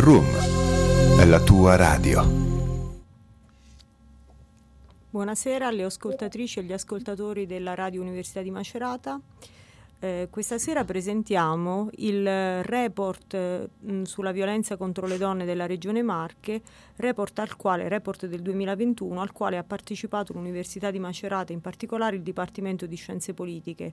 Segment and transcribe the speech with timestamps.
[0.00, 2.24] Room è la tua radio.
[5.10, 9.20] Buonasera alle ascoltatrici e agli ascoltatori della Radio Università di Macerata.
[10.04, 13.68] Eh, questa sera presentiamo il report eh,
[14.02, 16.60] sulla violenza contro le donne della Regione Marche,
[16.96, 22.16] report al quale, report del 2021, al quale ha partecipato l'Università di Macerata, in particolare
[22.16, 23.92] il Dipartimento di Scienze Politiche.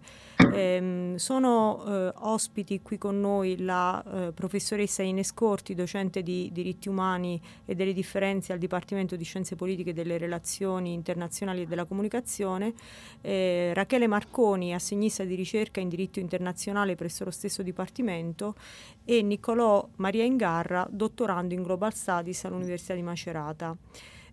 [0.51, 7.39] Eh, sono ospiti qui con noi la eh, professoressa Ines Corti, docente di diritti umani
[7.65, 12.73] e delle differenze al Dipartimento di Scienze Politiche delle relazioni internazionali e della comunicazione,
[13.21, 18.55] eh, Rachele Marconi, assegnista di ricerca in diritto internazionale presso lo stesso Dipartimento
[19.03, 23.75] e Niccolò Maria Ingarra, dottorando in Global Studies all'Università di Macerata.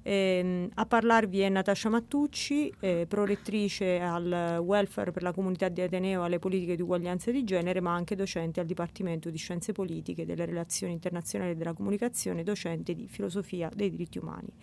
[0.08, 6.22] Eh, a parlarvi è Natascia Mattucci, eh, prorettrice al welfare per la comunità di Ateneo
[6.22, 10.44] alle politiche di uguaglianza di genere, ma anche docente al Dipartimento di Scienze Politiche, delle
[10.44, 14.54] Relazioni Internazionali e della Comunicazione, docente di Filosofia dei diritti umani.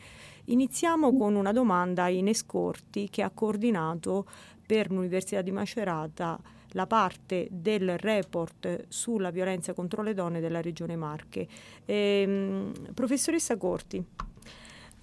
[0.45, 4.25] Iniziamo con una domanda a Ines Corti che ha coordinato
[4.65, 6.39] per l'Università di Macerata
[6.73, 11.47] la parte del report sulla violenza contro le donne della Regione Marche.
[11.85, 14.05] Eh, professoressa Corti,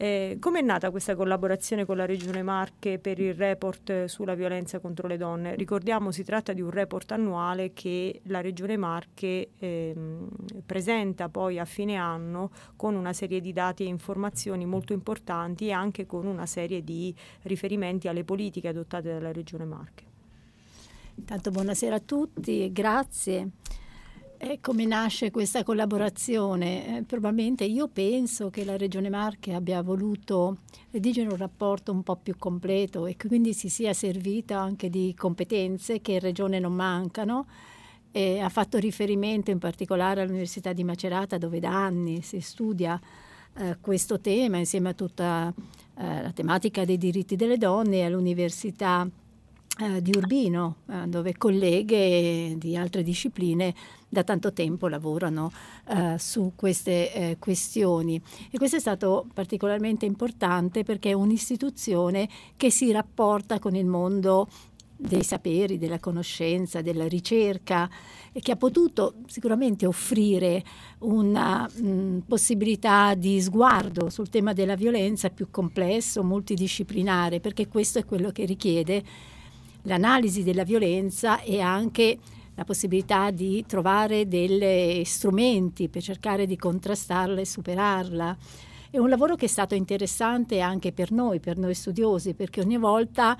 [0.02, 4.78] eh, Come è nata questa collaborazione con la Regione Marche per il report sulla violenza
[4.78, 5.54] contro le donne?
[5.56, 9.94] Ricordiamo si tratta di un report annuale che la Regione Marche eh,
[10.64, 15.72] presenta poi a fine anno con una serie di dati e informazioni molto importanti e
[15.72, 20.09] anche con una serie di riferimenti alle politiche adottate dalla Regione Marche.
[21.20, 23.50] Intanto buonasera a tutti e grazie.
[24.38, 26.96] E come nasce questa collaborazione?
[26.96, 30.60] Eh, probabilmente io penso che la Regione Marche abbia voluto
[30.90, 36.00] redigere un rapporto un po' più completo e quindi si sia servita anche di competenze
[36.00, 37.46] che in Regione non mancano.
[38.10, 42.98] E ha fatto riferimento in particolare all'Università di Macerata dove da anni si studia
[43.56, 45.52] eh, questo tema insieme a tutta
[45.98, 49.06] eh, la tematica dei diritti delle donne e all'Università
[49.80, 53.74] eh, di Urbino, eh, dove colleghe di altre discipline
[54.08, 55.50] da tanto tempo lavorano
[55.88, 58.20] eh, su queste eh, questioni.
[58.50, 64.48] E questo è stato particolarmente importante perché è un'istituzione che si rapporta con il mondo
[65.00, 67.88] dei saperi, della conoscenza, della ricerca
[68.32, 70.62] e che ha potuto sicuramente offrire
[70.98, 78.04] una mh, possibilità di sguardo sul tema della violenza più complesso, multidisciplinare, perché questo è
[78.04, 79.02] quello che richiede
[79.82, 82.18] l'analisi della violenza e anche
[82.54, 88.36] la possibilità di trovare degli strumenti per cercare di contrastarla e superarla.
[88.90, 92.76] È un lavoro che è stato interessante anche per noi, per noi studiosi, perché ogni
[92.76, 93.38] volta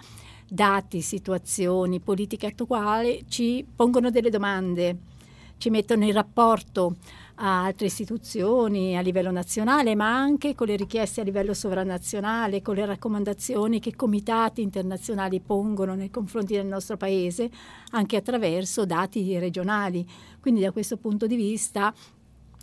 [0.49, 4.97] dati, situazioni, politiche attuali ci pongono delle domande,
[5.59, 6.97] ci mettono in rapporto
[7.43, 12.75] a altre istituzioni a livello nazionale, ma anche con le richieste a livello sovranazionale, con
[12.75, 17.51] le raccomandazioni che comitati internazionali pongono nei confronti del nostro Paese,
[17.93, 20.07] anche attraverso dati regionali.
[20.39, 21.93] Quindi da questo punto di vista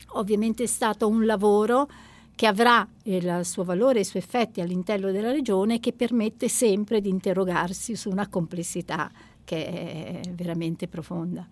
[0.09, 1.89] ovviamente è stato un lavoro
[2.35, 7.01] che avrà il suo valore e i suoi effetti all'interno della regione che permette sempre
[7.01, 9.09] di interrogarsi su una complessità
[9.43, 11.47] che è veramente profonda.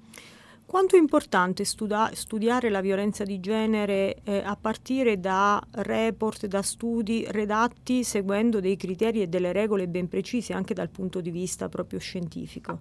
[0.66, 6.62] Quanto è importante studa- studiare la violenza di genere eh, a partire da report, da
[6.64, 11.70] studi redatti seguendo dei criteri e delle regole ben precise anche dal punto di vista
[11.70, 12.80] proprio scientifico?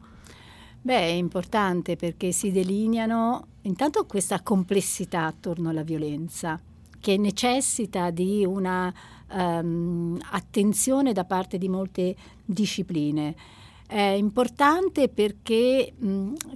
[0.80, 6.60] Beh, è importante perché si delineano intanto questa complessità attorno alla violenza
[7.00, 8.92] che necessita di una
[9.30, 13.34] um, attenzione da parte di molte discipline.
[13.86, 15.92] È importante perché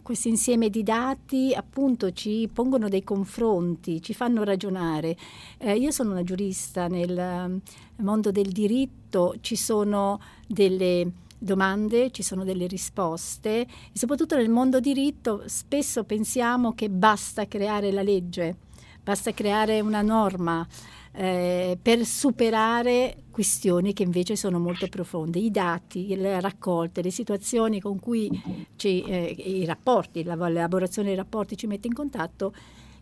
[0.02, 5.16] questo insieme di dati appunto ci pongono dei confronti, ci fanno ragionare.
[5.58, 7.60] Eh, io sono una giurista nel
[7.96, 14.80] mondo del diritto, ci sono delle domande, ci sono delle risposte e soprattutto nel mondo
[14.80, 18.56] diritto spesso pensiamo che basta creare la legge,
[19.02, 20.66] basta creare una norma
[21.12, 25.38] eh, per superare questioni che invece sono molto profonde.
[25.38, 28.30] I dati, le raccolte, le situazioni con cui
[28.76, 32.52] ci, eh, i rapporti, l'elaborazione dei rapporti ci mette in contatto,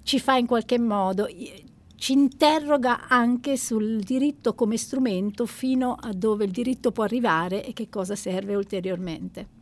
[0.03, 1.27] ci fa in qualche modo,
[1.97, 7.73] ci interroga anche sul diritto come strumento fino a dove il diritto può arrivare e
[7.73, 9.55] che cosa serve ulteriormente.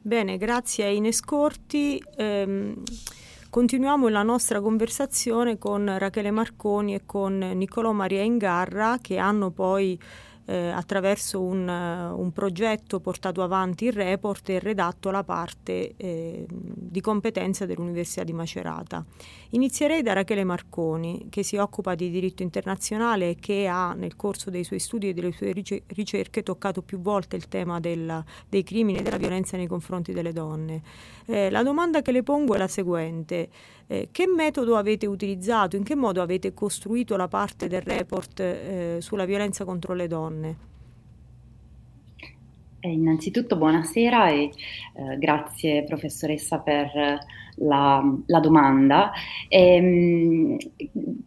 [0.00, 2.02] Bene, grazie a Ines Corti.
[2.16, 2.82] Ehm,
[3.54, 9.96] Continuiamo la nostra conversazione con Rachele Marconi e con Niccolò Maria Ingarra che hanno poi
[10.46, 17.00] eh, attraverso un, un, progetto portato avanti il report e redatto la parte eh, di
[17.00, 19.04] competenza dell'Università di Macerata.
[19.50, 24.50] Inizierei da Rachele Marconi, che si occupa di diritto internazionale e che ha nel corso
[24.50, 25.52] dei suoi studi e delle sue
[25.86, 30.32] ricerche toccato più volte il tema del, dei crimini e della violenza nei confronti delle
[30.32, 30.82] donne.
[31.26, 33.48] Eh, la domanda che le pongo è la seguente.
[33.86, 38.96] Eh, che metodo avete utilizzato, in che modo avete costruito la parte del report eh,
[39.00, 40.33] sulla violenza contro le donne?
[42.80, 46.90] Eh, innanzitutto buonasera e eh, grazie professoressa per
[47.56, 49.12] la, la domanda.
[49.48, 50.56] Ehm,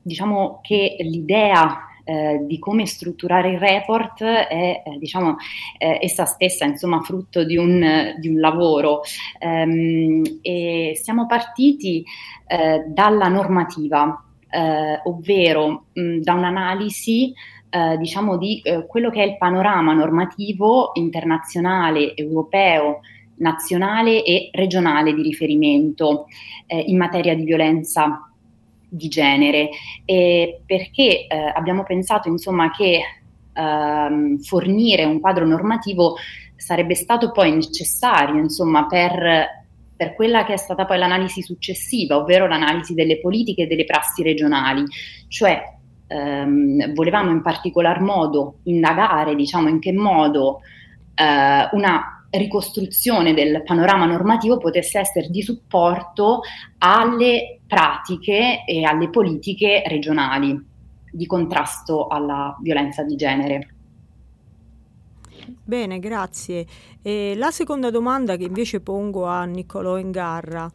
[0.02, 5.36] diciamo che l'idea eh, di come strutturare il report è eh, diciamo,
[5.78, 9.02] eh, essa stessa insomma, frutto di un, di un lavoro
[9.40, 12.06] ehm, e siamo partiti
[12.48, 17.34] eh, dalla normativa, eh, ovvero mh, da un'analisi
[17.78, 23.02] eh, diciamo di quello che è il panorama normativo internazionale, europeo,
[23.38, 26.26] nazionale e regionale di riferimento
[26.68, 28.28] in materia di violenza
[28.90, 29.70] di genere,
[30.06, 33.02] eh, perché eh, abbiamo pensato insomma che
[33.54, 36.16] ehm, fornire un quadro normativo
[36.56, 39.56] sarebbe stato poi necessario insomma per
[39.98, 44.22] per quella che è stata poi l'analisi successiva, ovvero l'analisi delle politiche e delle prassi
[44.22, 44.84] regionali,
[45.28, 45.60] cioè
[46.08, 50.62] ehm, volevamo in particolar modo indagare, diciamo, in che modo
[51.16, 56.42] eh, una ricostruzione del panorama normativo potesse essere di supporto
[56.80, 60.66] alle pratiche e alle politiche regionali
[61.12, 63.70] di contrasto alla violenza di genere.
[65.64, 66.66] Bene, grazie.
[67.02, 70.70] E la seconda domanda che invece pongo a Niccolò Ingarra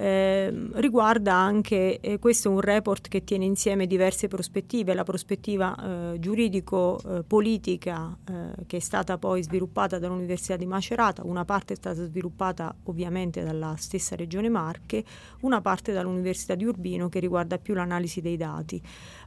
[0.00, 6.12] eh, riguarda anche, eh, questo è un report che tiene insieme diverse prospettive, la prospettiva
[6.12, 12.04] eh, giuridico-politica eh, che è stata poi sviluppata dall'Università di Macerata, una parte è stata
[12.04, 15.02] sviluppata ovviamente dalla stessa Regione Marche,
[15.40, 18.80] una parte dall'Università di Urbino che riguarda più l'analisi dei dati.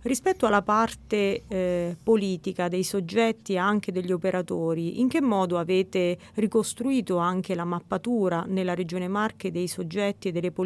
[0.03, 6.18] Rispetto alla parte eh, politica dei soggetti e anche degli operatori, in che modo avete
[6.35, 10.59] ricostruito anche la mappatura nella Regione Marche dei soggetti e delle politiche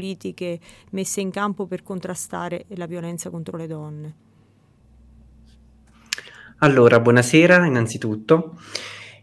[0.91, 4.15] messe in campo per contrastare la violenza contro le donne?
[6.59, 8.57] Allora, buonasera innanzitutto.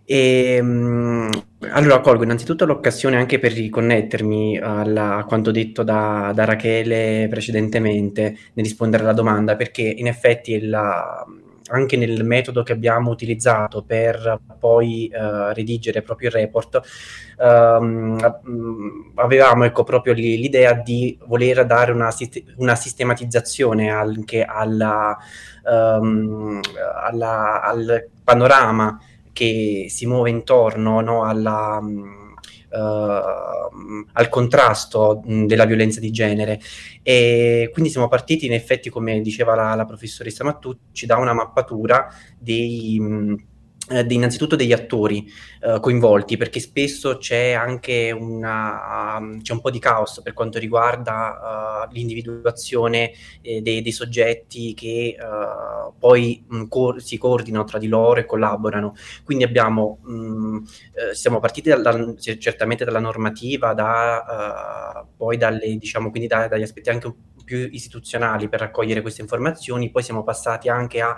[0.05, 1.31] E, um,
[1.71, 8.37] allora colgo innanzitutto l'occasione anche per riconnettermi alla, a quanto detto da, da, Rachele precedentemente
[8.53, 11.25] nel rispondere alla domanda, perché in effetti la,
[11.73, 16.81] anche nel metodo che abbiamo utilizzato per poi uh, redigere proprio il report,
[17.39, 18.19] um,
[19.17, 22.11] avevamo ecco, proprio l'idea di voler dare una,
[22.57, 25.17] una sistematizzazione anche alla,
[25.65, 26.61] um,
[26.95, 28.99] alla, al panorama
[29.33, 32.22] che si muove intorno no, alla, uh,
[32.73, 36.61] al contrasto mh, della violenza di genere.
[37.03, 42.09] E quindi siamo partiti, in effetti, come diceva la, la professoressa Mattucci, da una mappatura
[42.39, 42.99] dei...
[42.99, 43.51] Mh,
[43.93, 45.31] eh, innanzitutto degli attori
[45.61, 50.59] eh, coinvolti, perché spesso c'è anche una, um, c'è un po' di caos per quanto
[50.59, 53.13] riguarda uh, l'individuazione
[53.43, 58.25] eh, dei, dei, soggetti che uh, poi mh, co- si coordinano tra di loro e
[58.25, 58.95] collaborano.
[59.25, 60.59] Quindi abbiamo, mh,
[60.95, 66.63] eh, siamo partiti dalla, certamente dalla normativa, da, uh, poi dalle, diciamo, quindi da, dagli
[66.63, 71.17] aspetti anche più istituzionali per raccogliere queste informazioni, poi siamo passati anche a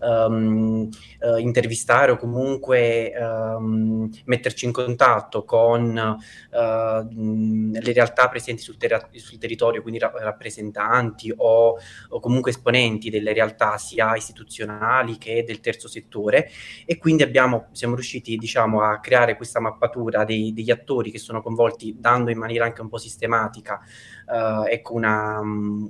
[0.00, 0.88] um,
[1.20, 9.08] uh, intervistare o comunque um, metterci in contatto con uh, le realtà presenti sul, ter-
[9.16, 11.78] sul territorio, quindi ra- rappresentanti o,
[12.08, 16.50] o, comunque esponenti delle realtà sia istituzionali che del terzo settore.
[16.84, 21.42] E quindi abbiamo, siamo riusciti diciamo, a creare questa mappatura dei, degli attori che sono
[21.42, 23.80] coinvolti dando in maniera anche un po' sistematica
[24.26, 25.40] uh, ecco una,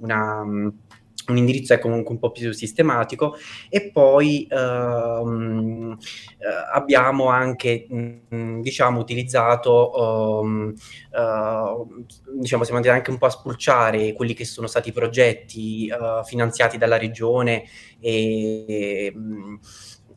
[0.00, 0.72] una
[1.26, 3.36] un indirizzo è comunque un po' più sistematico
[3.68, 5.96] e poi ehm,
[6.38, 10.74] eh, abbiamo anche mh, mm, diciamo utilizzato um,
[11.12, 12.04] uh,
[12.38, 16.24] diciamo siamo andati anche un po' a spulciare quelli che sono stati i progetti uh,
[16.24, 17.64] finanziati dalla regione
[18.00, 19.58] e, mh,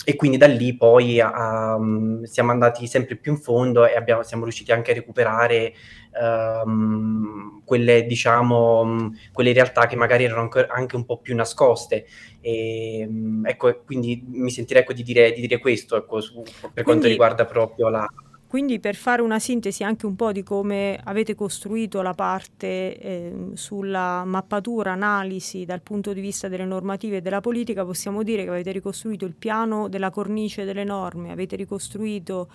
[0.04, 4.44] e quindi da lì poi um, siamo andati sempre più in fondo e abbiamo, siamo
[4.44, 5.74] riusciti anche a recuperare
[6.20, 12.06] um, quelle, diciamo, quelle realtà che magari erano anche un po' più nascoste.
[12.42, 13.08] E,
[13.44, 17.08] ecco, quindi mi sentirei ecco, di, dire, di dire questo ecco, su, per quindi, quanto
[17.08, 18.08] riguarda proprio la...
[18.48, 23.34] Quindi per fare una sintesi anche un po' di come avete costruito la parte eh,
[23.56, 28.50] sulla mappatura, analisi dal punto di vista delle normative e della politica, possiamo dire che
[28.50, 32.48] avete ricostruito il piano della cornice delle norme, avete ricostruito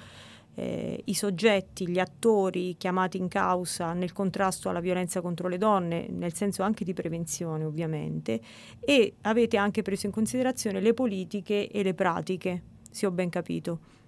[0.55, 6.09] eh, i soggetti, gli attori chiamati in causa nel contrasto alla violenza contro le donne,
[6.09, 8.41] nel senso anche di prevenzione ovviamente,
[8.81, 14.01] e avete anche preso in considerazione le politiche e le pratiche, se ho ben capito.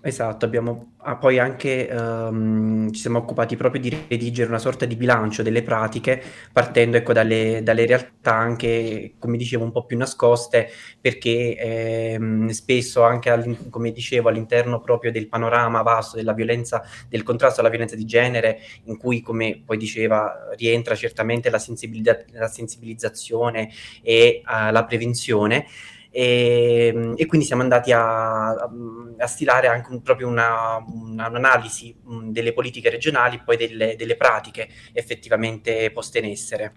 [0.00, 4.94] Esatto, abbiamo ah, poi anche ehm, ci siamo occupati proprio di redigere una sorta di
[4.94, 10.68] bilancio delle pratiche, partendo ecco, dalle, dalle realtà anche, come dicevo, un po' più nascoste,
[11.00, 17.58] perché ehm, spesso anche, come dicevo, all'interno proprio del panorama vasto della violenza, del contrasto
[17.60, 23.70] alla violenza di genere, in cui, come poi diceva, rientra certamente la, sensibilizza- la sensibilizzazione
[24.02, 25.66] e uh, la prevenzione.
[26.10, 31.94] E, ehm, e, quindi siamo andati a, a stilare anche un, proprio una, una, un'analisi
[32.02, 36.74] mh, delle politiche regionali e poi delle, delle, pratiche effettivamente poste in essere.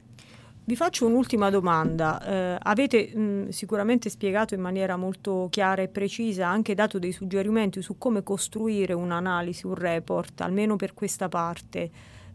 [0.63, 2.21] Vi faccio un'ultima domanda.
[2.23, 7.81] Eh, avete mh, sicuramente spiegato in maniera molto chiara e precisa, anche dato dei suggerimenti
[7.81, 11.89] su come costruire un'analisi, un report, almeno per questa parte,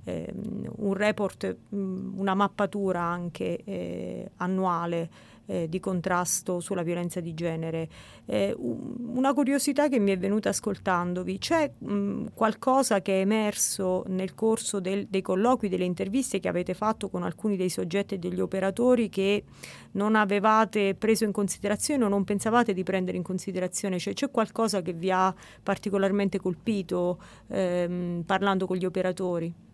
[0.04, 0.32] eh,
[0.76, 5.08] un report, mh, una mappatura anche eh, annuale
[5.46, 7.88] eh, di contrasto sulla violenza di genere.
[8.26, 14.34] Eh, una curiosità che mi è venuta ascoltandovi, c'è mh, qualcosa che è emerso nel
[14.34, 18.40] corso del, dei colloqui, delle interviste che avete fatto con alcuni dei soggetti e degli
[18.40, 19.44] operatori che
[19.92, 23.98] non avevate preso in considerazione o non pensavate di prendere in considerazione?
[23.98, 29.65] Cioè, c'è qualcosa che vi ha particolarmente colpito ehm, parlando con gli operatori?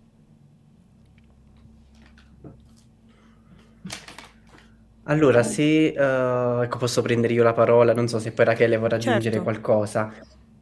[5.04, 8.97] Allora, se uh, ecco, posso prendere io la parola, non so se poi Rachele vorrà
[8.97, 9.42] aggiungere certo.
[9.42, 10.12] qualcosa.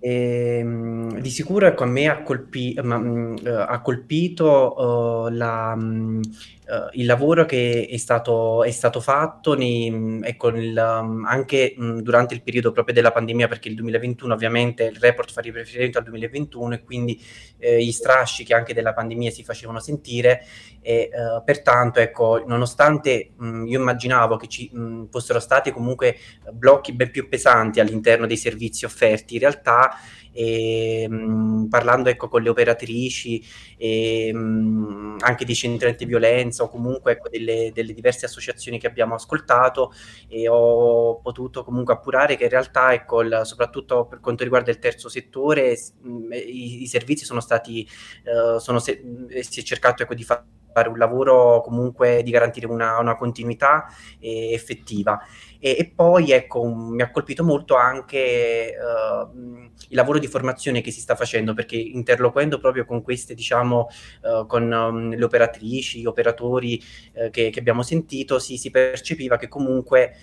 [0.02, 5.74] Ehm, di sicuro ecco, a me ha, colpi- ma, mh, uh, ha colpito uh, la,
[5.74, 6.20] mh,
[6.68, 11.98] uh, il lavoro che è stato, è stato fatto nei, ecco, nel, um, anche mh,
[11.98, 16.04] durante il periodo proprio della pandemia, perché il 2021 ovviamente il report fa riferimento al
[16.04, 17.22] 2021 e quindi
[17.58, 20.42] eh, gli strascichi anche della pandemia si facevano sentire
[20.82, 26.16] e uh, pertanto ecco, nonostante mh, io immaginavo che ci mh, fossero stati comunque
[26.52, 29.90] blocchi ben più pesanti all'interno dei servizi offerti, in realtà
[30.32, 33.44] e, mh, parlando ecco, con le operatrici
[33.76, 39.14] e, mh, anche di centri antiviolenza o comunque ecco, delle, delle, diverse associazioni che abbiamo
[39.14, 39.92] ascoltato
[40.28, 44.78] e ho potuto comunque appurare che in realtà ecco, il, soprattutto per quanto riguarda il
[44.78, 47.86] terzo settore mh, i, i, servizi sono stati
[48.24, 49.02] uh, sono se,
[49.40, 53.86] si è cercato ecco, di fare un lavoro comunque di garantire una, una continuità
[54.18, 55.20] eh, effettiva.
[55.62, 59.38] E, e, poi ecco, un, mi ha colpito molto anche uh,
[59.88, 63.88] il lavoro di formazione che si sta facendo, perché interloquendo proprio con queste, diciamo,
[64.22, 69.36] uh, con um, le operatrici, gli operatori uh, che, che, abbiamo sentito, si, si, percepiva
[69.36, 70.14] che comunque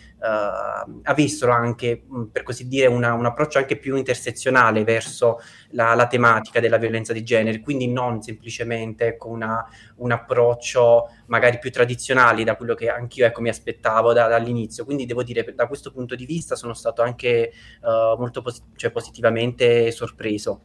[1.03, 5.39] avessero anche, per così dire, una, un approccio anche più intersezionale verso
[5.71, 11.71] la, la, tematica della violenza di genere, quindi non semplicemente ecco, un approccio magari più
[11.71, 14.85] tradizionale da quello che anch'io ecco, mi aspettavo da, dall'inizio.
[14.85, 18.91] Quindi devo dire, da questo punto di vista sono stato anche uh, molto posi- cioè,
[18.91, 20.61] positivamente sorpreso.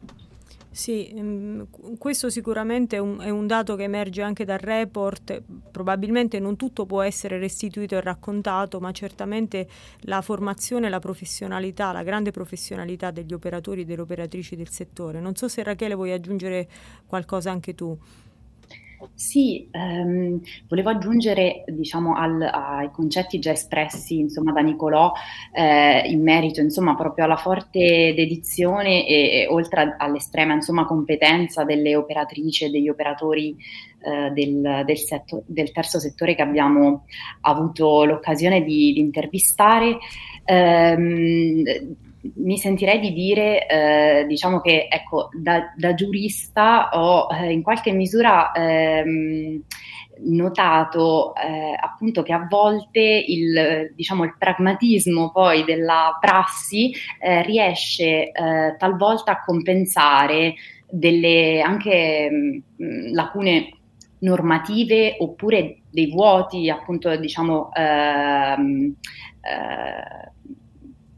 [0.73, 1.61] Sì, mm,
[1.99, 6.87] questo sicuramente è un, è un, dato che emerge anche dal report, probabilmente non tutto
[6.87, 9.67] può essere restituito e raccontato, ma certamente
[10.01, 15.19] la formazione, la professionalità, la grande professionalità degli operatori e delle operatrici del settore.
[15.19, 16.67] Non so se Rachele vuoi aggiungere
[17.05, 17.95] qualcosa anche tu.
[19.13, 25.11] Sì, ehm, volevo aggiungere diciamo, al, ai concetti già espressi insomma, da Nicolò
[25.51, 31.95] eh, in merito insomma, proprio alla forte dedizione e, e oltre all'estrema insomma, competenza delle
[31.95, 33.55] operatrici e degli operatori
[33.99, 37.05] eh, del, del, setto, del, terzo settore che abbiamo
[37.41, 39.97] avuto l'occasione di, di intervistare.
[40.45, 41.63] Ehm,
[42.35, 47.91] mi sentirei di dire, eh, diciamo che ecco, da, da giurista ho eh, in qualche
[47.91, 49.61] misura ehm,
[50.25, 58.31] notato eh, appunto che a volte il, diciamo, il pragmatismo poi della prassi eh, riesce
[58.31, 60.53] eh, talvolta a compensare
[60.89, 63.69] delle anche mh, mm, lacune
[64.19, 68.95] normative oppure dei vuoti appunto diciamo ehm,
[69.41, 70.31] eh,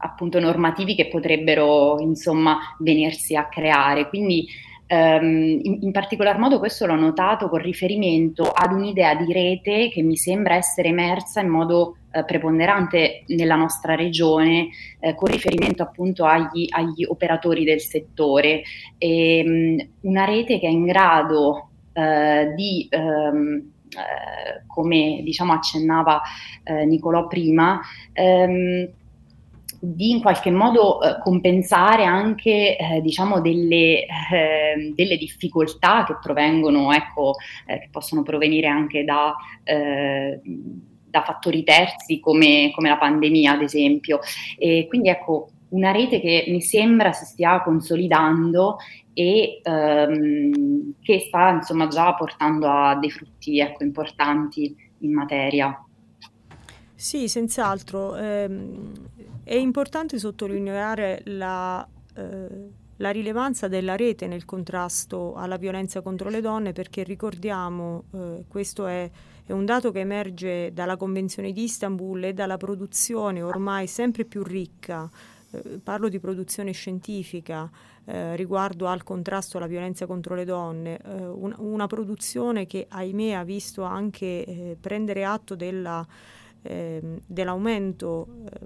[0.06, 4.08] appunto normativi che potrebbero insomma venirsi a creare.
[4.08, 4.46] Quindi
[4.88, 10.00] Um, in, in, particolar modo questo l'ho notato con riferimento ad un'idea di rete che
[10.00, 14.68] mi sembra essere emersa in modo uh, preponderante nella nostra regione
[15.00, 18.62] uh, con riferimento appunto agli, agli operatori del settore.
[18.96, 23.70] E, um, una rete che è in grado uh, di um,
[24.66, 26.20] come diciamo accennava
[26.84, 27.80] Nicolò prima,
[28.12, 28.88] ehm,
[29.80, 36.92] di in qualche modo eh, compensare anche eh, diciamo delle, eh, delle, difficoltà che provengono,
[36.92, 37.34] ecco,
[37.66, 40.40] eh, che possono provenire anche da, eh,
[41.08, 44.20] da fattori terzi come, come, la pandemia, ad esempio.
[44.58, 48.76] E quindi ecco, una rete che mi sembra si stia consolidando
[49.12, 55.80] e ehm, che sta insomma già portando a dei frutti ecco, importanti in materia.
[56.94, 58.16] Sì, senz'altro.
[58.16, 58.92] Ehm,
[59.46, 61.86] è importante sottolineare la,
[62.16, 62.48] eh,
[62.96, 68.88] la, rilevanza della rete nel contrasto alla violenza contro le donne perché ricordiamo, eh, questo
[68.88, 69.08] è,
[69.46, 74.42] è, un dato che emerge dalla Convenzione di Istanbul e dalla produzione ormai sempre più
[74.42, 75.08] ricca,
[75.52, 77.70] eh, parlo di produzione scientifica,
[78.04, 83.34] eh, riguardo al contrasto alla violenza contro le donne, eh, un, una produzione che ahimè
[83.34, 86.04] ha visto anche eh, prendere atto della
[86.66, 88.58] eh, dell'aumento eh,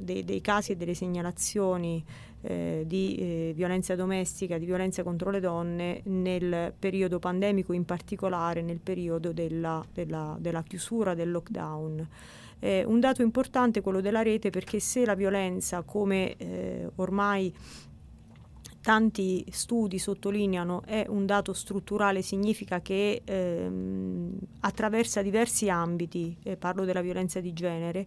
[0.00, 2.04] dei, dei, casi e delle segnalazioni
[2.42, 8.62] eh, di eh, violenza domestica, di violenza contro le donne nel periodo pandemico, in particolare
[8.62, 12.08] nel periodo della, della, della chiusura del lockdown.
[12.62, 17.52] Eh, un dato importante è quello della rete perché se la violenza, come eh, ormai
[18.82, 26.84] tanti studi sottolineano è un dato strutturale, significa che ehm, attraversa diversi ambiti, eh, parlo
[26.84, 28.06] della violenza di genere,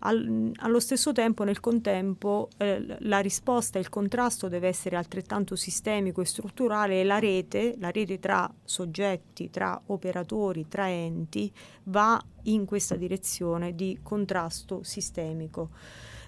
[0.00, 6.20] al, allo stesso tempo, nel contempo, eh, la risposta, il contrasto deve essere altrettanto sistemico
[6.20, 11.52] e strutturale e la rete, la rete tra soggetti, tra operatori, tra enti,
[11.84, 15.70] va in questa direzione di contrasto sistemico.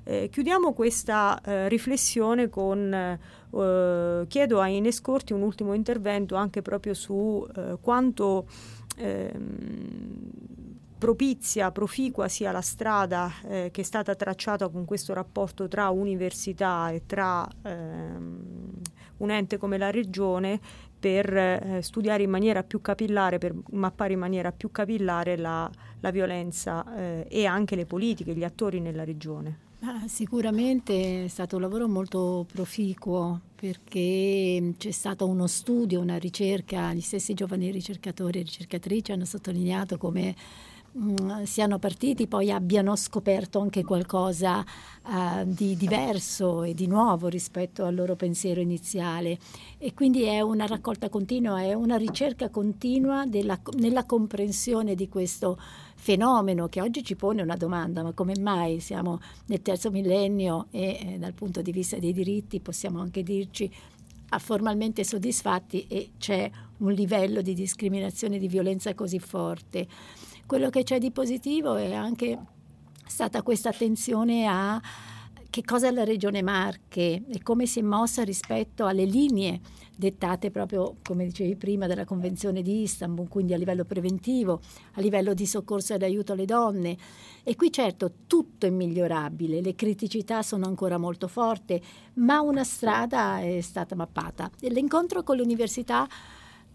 [0.08, 6.62] Eh, chiudiamo questa eh, riflessione con, eh, chiedo a Ines Corti un ultimo intervento anche
[6.62, 8.46] proprio su eh, quanto
[8.96, 10.30] ehm,
[10.96, 16.90] propizia, proficua sia la strada eh, che è stata tracciata con questo rapporto tra università
[16.90, 18.70] e tra ehm,
[19.16, 20.60] un ente come la regione
[21.00, 26.10] per eh, studiare in maniera più capillare, per mappare in maniera più capillare la, la
[26.12, 29.65] violenza eh, e anche le politiche, gli attori nella regione.
[29.80, 36.92] Ah, sicuramente è stato un lavoro molto proficuo perché c'è stato uno studio, una ricerca,
[36.94, 40.34] gli stessi giovani ricercatori e ricercatrici hanno sottolineato come
[40.98, 44.60] Mm, siano partiti poi abbiano scoperto anche qualcosa
[45.04, 49.38] uh, di diverso e di nuovo rispetto al loro pensiero iniziale
[49.76, 55.60] e quindi è una raccolta continua, è una ricerca continua della, nella comprensione di questo
[55.96, 60.98] fenomeno che oggi ci pone una domanda, ma come mai siamo nel terzo millennio e
[60.98, 63.70] eh, dal punto di vista dei diritti possiamo anche dirci
[64.38, 69.86] formalmente soddisfatti e c'è un livello di discriminazione e di violenza così forte.
[70.46, 72.38] Quello che c'è di positivo è anche
[73.04, 74.80] stata questa attenzione a
[75.50, 79.60] che cosa è la Regione Marche e come si è mossa rispetto alle linee
[79.96, 84.60] dettate proprio, come dicevi prima, dalla Convenzione di Istanbul, quindi a livello preventivo,
[84.92, 86.96] a livello di soccorso ed aiuto alle donne.
[87.42, 91.82] E qui certo tutto è migliorabile, le criticità sono ancora molto forti,
[92.14, 94.48] ma una strada è stata mappata.
[94.60, 96.06] E l'incontro con l'università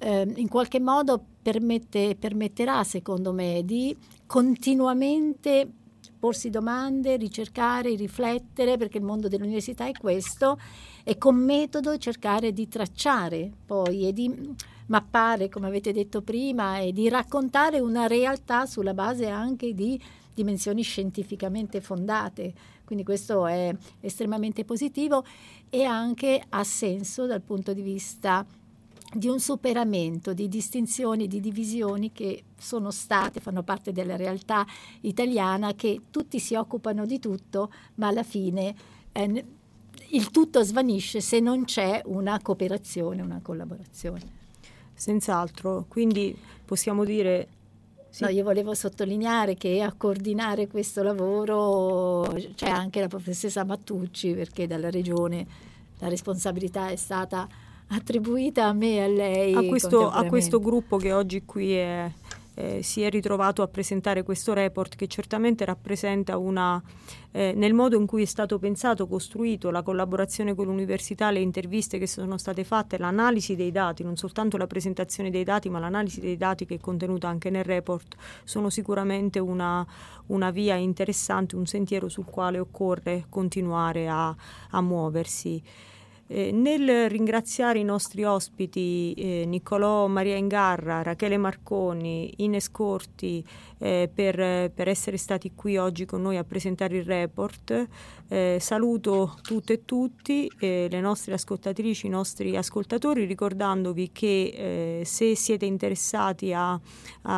[0.01, 5.69] eh, in qualche modo permette, permetterà, secondo me, di continuamente
[6.19, 10.59] porsi domande, ricercare, riflettere, perché il mondo dell'università è questo,
[11.03, 14.55] e con metodo cercare di tracciare poi e di
[14.87, 19.99] mappare, come avete detto prima, e di raccontare una realtà sulla base anche di
[20.33, 22.53] dimensioni scientificamente fondate.
[22.85, 25.23] Quindi questo è estremamente positivo
[25.69, 28.45] e anche ha senso dal punto di vista
[29.13, 34.65] di un superamento di distinzioni, di divisioni che sono state, fanno parte della realtà
[35.01, 38.73] italiana, che tutti si occupano di tutto, ma alla fine
[39.11, 39.45] eh,
[40.09, 44.39] il tutto svanisce se non c'è una cooperazione, una collaborazione.
[44.93, 47.47] Senz'altro, quindi possiamo dire...
[48.11, 48.23] Sì.
[48.23, 54.67] No, io volevo sottolineare che a coordinare questo lavoro c'è anche la professoressa Mattucci, perché
[54.67, 55.47] dalla regione
[55.99, 57.47] la responsabilità è stata
[57.91, 59.53] attribuita a me e a lei.
[59.53, 62.11] A questo, a questo gruppo che oggi qui è,
[62.53, 66.81] eh, si è ritrovato a presentare questo report che certamente rappresenta una,
[67.31, 71.97] eh, nel modo in cui è stato pensato, costruito, la collaborazione con l'università, le interviste
[71.97, 76.21] che sono state fatte, l'analisi dei dati, non soltanto la presentazione dei dati, ma l'analisi
[76.21, 79.85] dei dati che è contenuta anche nel report, sono sicuramente una,
[80.27, 84.33] una via interessante, un sentiero sul quale occorre continuare a,
[84.69, 85.61] a muoversi.
[86.33, 93.45] Eh, nel ringraziare i nostri ospiti eh, Niccolò Maria Ingarra, Rachele Marconi, Ines Corti
[93.81, 97.87] eh, per, per, essere stati qui oggi con noi a presentare il report,
[98.27, 105.05] eh, saluto tutte e tutti, eh, le nostre ascoltatrici, i nostri ascoltatori, ricordandovi che eh,
[105.05, 106.79] se siete interessati a, a,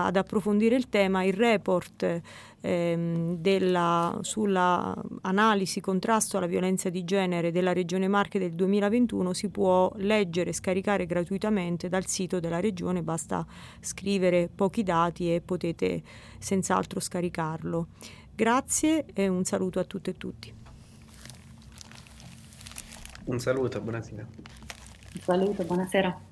[0.06, 2.22] ad approfondire il tema, il report
[2.64, 9.50] ehm, della, sulla analisi contrasto alla violenza di genere della Regione Marche del 2021 si
[9.50, 13.46] può leggere e scaricare gratuitamente dal sito della Regione, basta
[13.80, 16.02] scrivere pochi dati e potete
[16.44, 17.88] senz'altro scaricarlo.
[18.36, 20.54] Grazie e un saluto a tutte e tutti.
[23.26, 24.22] Un saluto, buonasera.
[24.22, 26.32] Un saluto, buonasera.